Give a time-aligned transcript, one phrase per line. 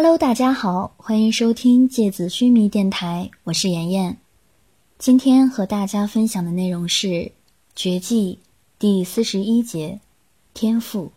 [0.00, 4.16] Hello，大家好，欢迎收听芥子须弥电台，我是妍妍。
[4.96, 7.08] 今天和大家分享的内容是
[7.74, 8.38] 《绝技》
[8.78, 9.98] 第四十一节
[10.54, 11.10] “天赋”。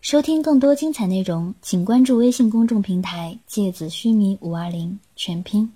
[0.00, 5.70] 收听更多精彩内容，请关注微信公众平台“芥子须弥五二零”全拼。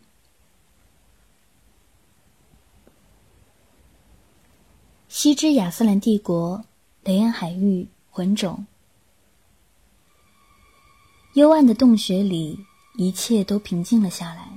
[5.08, 6.64] 西之亚斯兰帝国，
[7.02, 8.64] 雷恩海域，魂种。
[11.34, 12.56] 幽暗的洞穴里，
[12.94, 14.48] 一切都平静了下来。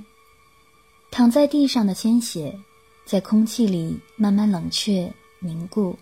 [1.10, 2.56] 躺在地上的鲜血，
[3.04, 5.98] 在空气里慢慢冷却、凝固，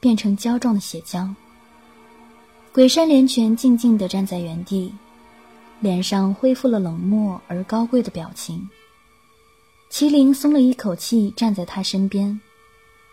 [0.00, 1.34] 变成胶状的血浆。
[2.70, 4.92] 鬼山连泉静静地站在原地，
[5.80, 8.68] 脸上恢复了冷漠而高贵的表情。
[9.90, 12.38] 麒麟松了一口气，站在他身边，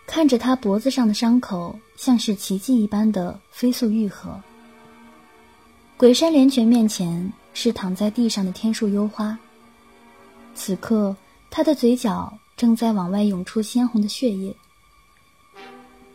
[0.06, 4.38] 看着他脖子上的伤口，像是奇迹一般的飞速愈合。
[6.02, 9.38] 鬼山连泉面前是躺在地上的天树幽花。
[10.52, 11.14] 此刻，
[11.48, 14.52] 他的嘴角正在往外涌出鲜红的血液。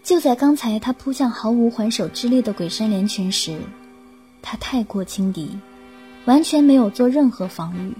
[0.03, 3.61] 就在刚才，他扑向毫无还手之力的鬼山连泉时，
[4.41, 5.57] 他太过轻敌，
[6.25, 7.95] 完全没有做任何防御。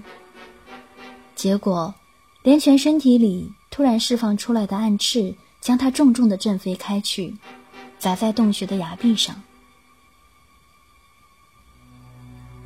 [1.34, 1.94] 结果，
[2.42, 7.34] 连泉身体里突然释放出来的暗翅，将他重重的震飞开去，
[7.98, 9.42] 砸在洞穴的崖壁上。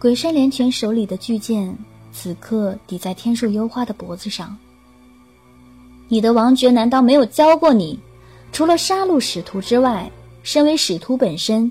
[0.03, 1.79] 鬼山连泉手里的巨剑，
[2.11, 4.59] 此刻抵在天树幽花的脖子上。
[6.09, 7.97] 你的王爵难道没有教过你，
[8.51, 10.11] 除了杀戮使徒之外，
[10.43, 11.71] 身为使徒本身，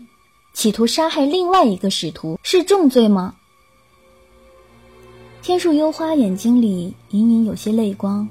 [0.54, 3.36] 企图杀害另外一个使徒是重罪吗？
[5.42, 8.26] 天树幽花眼睛里隐隐有些泪光，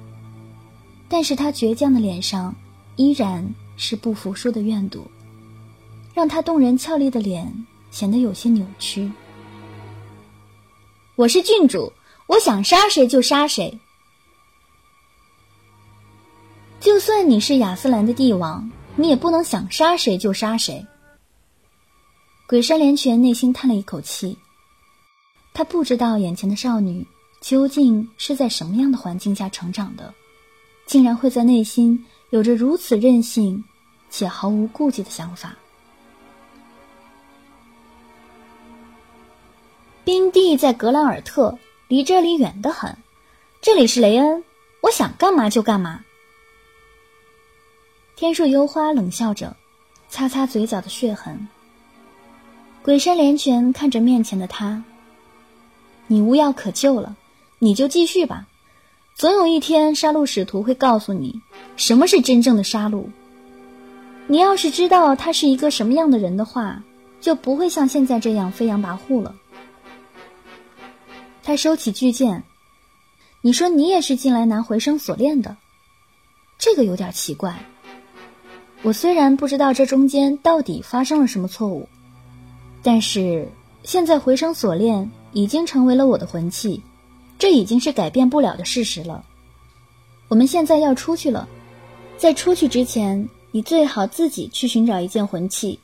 [1.10, 2.54] 但是他倔强的脸上
[2.96, 5.02] 依然是不服输的怨毒，
[6.14, 7.52] 让他动人俏丽的脸
[7.90, 9.12] 显得有些扭曲。
[11.20, 11.92] 我是郡主，
[12.28, 13.78] 我想杀谁就杀谁。
[16.80, 20.82] 就算你是亚斯兰的帝王，你也不能想杀谁就杀谁。
[22.46, 24.34] 鬼山连泉内心叹了一口气，
[25.52, 27.06] 他不知道眼前的少女
[27.42, 30.14] 究竟是在什么样的环境下成长的，
[30.86, 33.62] 竟然会在内心有着如此任性
[34.08, 35.54] 且毫无顾忌的想法。
[40.10, 41.56] 冰帝在格兰尔特，
[41.86, 42.96] 离这里远得很。
[43.60, 44.42] 这里是雷恩，
[44.80, 46.00] 我想干嘛就干嘛。
[48.16, 49.54] 天树幽花冷笑着，
[50.08, 51.46] 擦擦嘴角的血痕。
[52.82, 54.82] 鬼山连泉看着面前的他，
[56.08, 57.14] 你无药可救了，
[57.60, 58.48] 你就继续吧。
[59.14, 61.40] 总有一天，杀戮使徒会告诉你，
[61.76, 63.04] 什么是真正的杀戮。
[64.26, 66.82] 你要是知道他是一个什么样的人的话，
[67.20, 69.36] 就不会像现在这样飞扬跋扈了。
[71.42, 72.42] 他收起巨剑，
[73.40, 75.56] 你说你也是进来拿回声锁链的，
[76.58, 77.58] 这个有点奇怪。
[78.82, 81.88] 我虽然不知道这中间到底发生了什么错误，
[82.82, 83.46] 但是
[83.82, 86.82] 现在回声锁链已经成为了我的魂器，
[87.38, 89.24] 这已经是改变不了的事实了。
[90.28, 91.48] 我们现在要出去了，
[92.16, 95.78] 在出去之前，你最好自己去寻找一件魂器。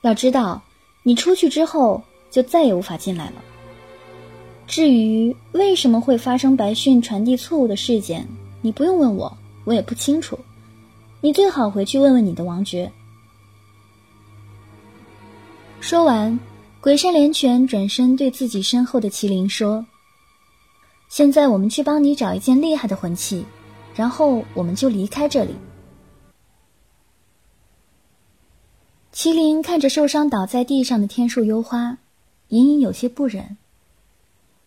[0.00, 0.60] 要知道，
[1.02, 3.34] 你出去之后就再也无法进来了。
[4.66, 8.26] 至于为什么会发生白训传递错误的事件，
[8.62, 10.38] 你不用问我，我也不清楚。
[11.20, 12.90] 你最好回去问问你的王爵。
[15.80, 16.40] 说完，
[16.80, 19.84] 鬼山连泉转身对自己身后的麒麟说
[21.10, 23.44] ：“现在我们去帮你找一件厉害的魂器，
[23.94, 25.54] 然后我们就离开这里。”
[29.12, 31.98] 麒麟看着受伤倒在地上的天树幽花，
[32.48, 33.58] 隐隐有些不忍。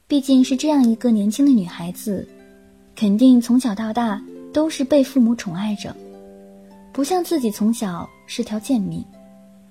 [0.08, 2.28] 毕竟是这样一个年轻的女孩子，
[2.96, 4.22] 肯定从小到大
[4.54, 5.96] 都是被父母宠爱着，
[6.94, 9.04] 不像自己从小是条贱民，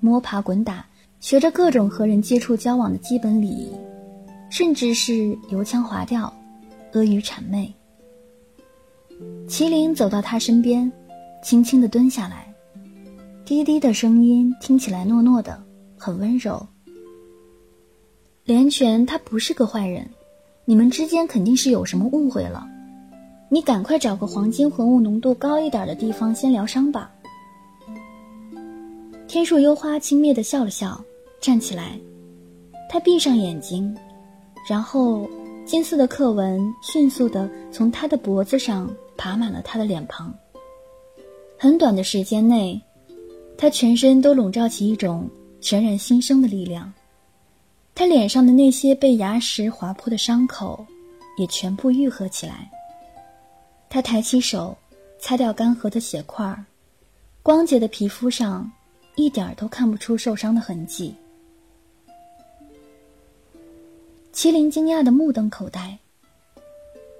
[0.00, 0.84] 摸爬滚打，
[1.20, 3.70] 学着各种和人接触交往的基本礼仪，
[4.50, 6.22] 甚至是油腔滑调、
[6.92, 7.72] 阿谀谄媚。
[9.46, 10.90] 麒麟走到他身边，
[11.44, 12.52] 轻轻地蹲下来，
[13.44, 15.62] 低低的声音听起来糯糯的，
[15.96, 16.66] 很温柔。
[18.42, 20.04] 连泉他不是个坏人。
[20.66, 22.66] 你们之间肯定是有什么误会了，
[23.50, 27.10] 你赶快找个黄金魂物浓度高一点的地方先疗伤吧。
[29.28, 30.98] 天树幽花轻蔑的笑了笑，
[31.40, 31.98] 站起来，
[32.88, 33.94] 他闭上眼睛，
[34.68, 35.28] 然后
[35.66, 40.32] 金色的刻纹迅速的从他的脖子上爬满了他的脸庞。
[41.58, 42.80] 很短的时间内，
[43.58, 45.28] 他全身都笼罩起一种
[45.60, 46.90] 全然新生的力量，
[47.94, 50.84] 他脸上的那些被牙石划破的伤口
[51.38, 52.68] 也全部愈合起来。
[53.88, 54.76] 他抬起手，
[55.20, 56.52] 擦掉干涸的血块，
[57.42, 58.68] 光洁的皮肤上
[59.14, 61.14] 一点都看不出受伤的痕迹。
[64.32, 65.96] 麒麟惊讶的目瞪口呆。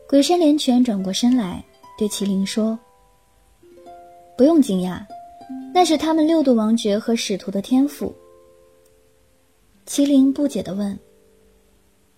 [0.09, 1.65] 鬼山连泉转过身来，
[1.97, 2.77] 对麒麟说
[4.37, 5.01] ：“不用惊讶，
[5.73, 8.13] 那是他们六度王爵和使徒的天赋。”
[9.87, 10.99] 麒麟不解的问：“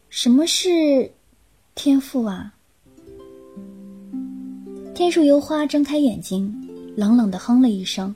[0.09, 1.11] 什么是
[1.75, 2.55] 天赋啊？”
[4.95, 6.55] 天树幽花睁开眼睛，
[6.97, 8.15] 冷冷的哼了一声：“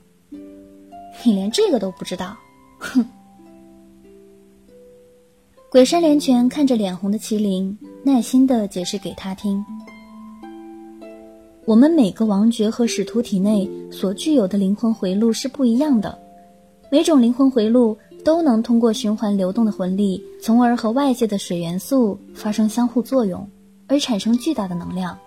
[1.24, 2.36] 你连这个都不知道？
[2.78, 3.04] 哼！”
[5.68, 9.62] 鬼山连泉看着脸红的麒麟，耐心的解释给他听
[11.66, 16.16] ：“我们每个王爵和使徒体内所具有的灵魂回路是不一样的，
[16.88, 23.48] 每种灵魂回路。”都能通过循环流动的魂力，从而和外界的水元素发生相互作用，
[23.86, 25.18] 而产生巨大的能量。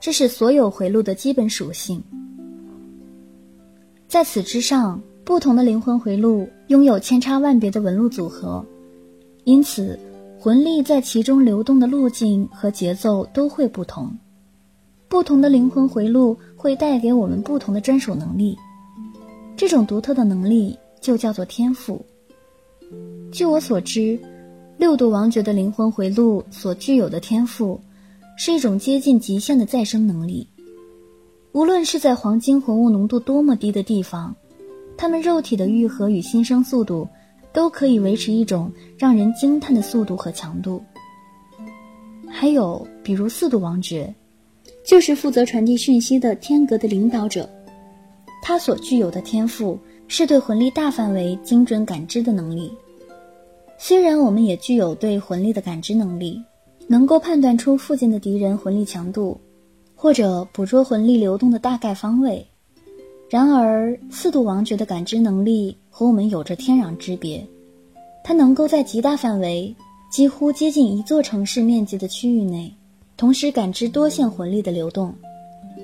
[0.00, 2.02] 这是所有回路的基本属性。
[4.08, 8.64] 在此之上，不同的灵魂回路拥有千差万别的纹路组合，
[9.44, 9.98] 因此
[10.38, 14.10] 魂力在其中流动的路径和节奏都会不同。
[15.08, 18.56] 不同的灵魂回路会带给我们不同的专属能力，
[19.56, 22.04] 这种独特的能力就叫做天赋。
[23.32, 24.18] 据我所知，
[24.76, 27.80] 六度王爵的灵魂回路所具有的天赋，
[28.36, 30.48] 是一种接近极限的再生能力。
[31.52, 34.34] 无论是在黄金魂物浓度多么低的地方，
[34.96, 37.06] 他们肉体的愈合与新生速度，
[37.52, 40.82] 都可以维持一种让人惊叹的速度和强度。
[42.28, 44.12] 还有，比如四度王爵，
[44.84, 47.48] 就是负责传递讯息的天阁的领导者，
[48.42, 49.78] 他所具有的天赋。
[50.12, 52.72] 是对魂力大范围精准感知的能力。
[53.82, 56.38] 虽然我们也具有对魂力的感知能力，
[56.86, 59.40] 能够判断出附近的敌人魂力强度，
[59.94, 62.46] 或者捕捉魂力流动的大概方位，
[63.30, 67.42] 然而四度王爵的感知能力和我们有着天壤之别。
[68.22, 69.74] 它能够在极大范围，
[70.12, 72.70] 几乎接近一座城市面积的区域内，
[73.16, 75.12] 同时感知多线魂力的流动，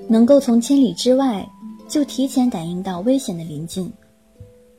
[0.07, 1.43] 能够从千里之外
[1.87, 3.91] 就提前感应到危险的临近。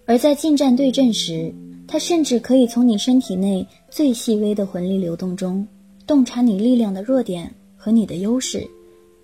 [0.07, 1.53] 而在近战对阵时，
[1.89, 5.67] 他甚至可以从你身体内最细微的魂力流动中，
[6.07, 8.69] 洞察你力量的弱点和你的优势，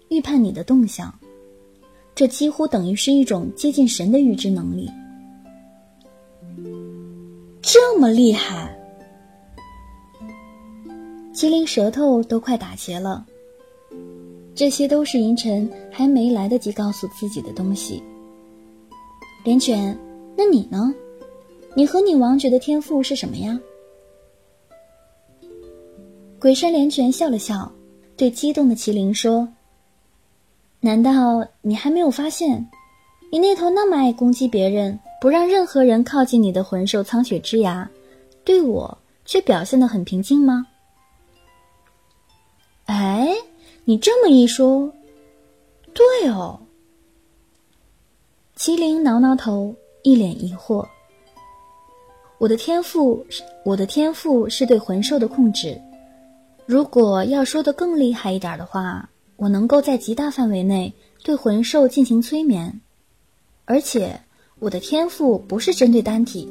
[0.08, 1.14] 预判你的动向。
[2.14, 4.90] 这几乎等于是一种接近神的预知能力。
[7.60, 8.74] 这么厉害！
[11.34, 13.26] 麒麟舌头都快打结了。
[14.54, 18.02] 这些都是银尘还没来得及告诉自己的东西。
[19.44, 19.94] 连犬。
[20.36, 20.92] 那你呢？
[21.76, 23.58] 你和你王爵的天赋是什么呀？
[26.38, 27.70] 鬼山连泉笑了笑，
[28.16, 29.48] 对激动的麒麟说
[30.78, 32.68] ：“难道你还没有发现，
[33.32, 37.90] 你那头那么爱攻击别人，不让任何人靠近你的魂兽苍雪之牙，
[38.44, 40.66] 对我却表现的很平静吗？”
[42.86, 43.34] 哎，
[43.84, 44.92] 你这么一说，
[45.92, 46.60] 对哦。
[48.56, 49.74] 麒麟挠挠头。
[50.06, 50.86] 一脸疑惑。
[52.44, 55.80] 我的天赋是我的天赋是对魂兽的控制。
[56.66, 60.92] 如果要说的更厉害一点的话，我能够在极大范围内
[61.22, 62.78] 对魂兽进行催眠，
[63.64, 64.20] 而且
[64.58, 66.46] 我的天赋不是针对单体，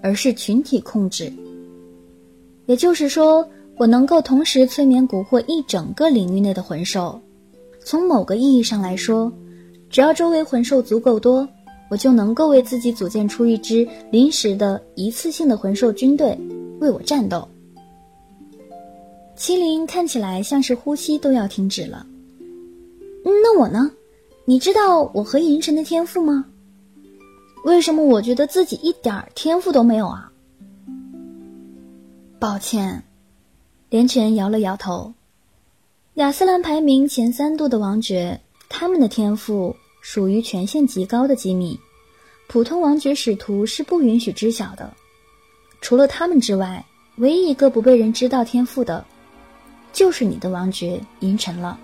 [0.00, 1.32] 而是群体控制。
[2.66, 3.44] 也就是说，
[3.76, 7.20] 我能够同时催眠蛊惑一整个领域内的魂兽。
[7.84, 9.32] 从某个意义上来说，
[9.90, 11.48] 只要周围魂兽足够多。
[11.92, 16.34] 我就能够为自己组建出一支临时的一次性的魂兽军队，
[16.80, 17.46] 为我战斗。
[19.36, 22.06] 麒麟看起来像是呼吸都要停止了。
[23.22, 23.90] 那我呢？
[24.46, 26.46] 你知道我和银尘的天赋吗？
[27.64, 30.32] 为什么我觉得自己一点儿天赋都没有啊？
[32.38, 33.04] 抱歉，
[33.90, 35.12] 连泉摇了摇头。
[36.14, 39.76] 亚斯兰排名前三度的王爵，他们的天赋。
[40.02, 41.80] 属于权限极高的机密，
[42.48, 44.92] 普通王爵使徒是不允许知晓的。
[45.80, 46.84] 除了他们之外，
[47.16, 49.06] 唯一一个不被人知道天赋的，
[49.92, 51.78] 就是你的王爵银尘了。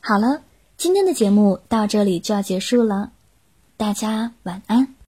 [0.00, 0.42] 好了，
[0.76, 3.12] 今天的节目到这里就要结束了，
[3.76, 4.91] 大家晚安。